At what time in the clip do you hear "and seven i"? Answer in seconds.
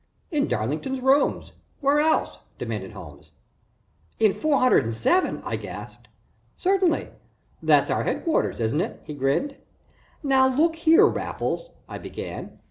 4.83-5.57